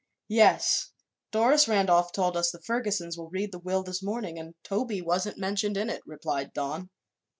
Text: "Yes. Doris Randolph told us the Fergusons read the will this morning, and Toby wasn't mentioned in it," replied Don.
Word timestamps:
"Yes. 0.29 0.89
Doris 1.29 1.67
Randolph 1.67 2.11
told 2.11 2.35
us 2.35 2.49
the 2.49 2.59
Fergusons 2.59 3.19
read 3.19 3.51
the 3.51 3.59
will 3.59 3.83
this 3.83 4.01
morning, 4.01 4.39
and 4.39 4.55
Toby 4.63 4.99
wasn't 4.99 5.37
mentioned 5.37 5.77
in 5.77 5.91
it," 5.91 6.01
replied 6.07 6.53
Don. 6.53 6.89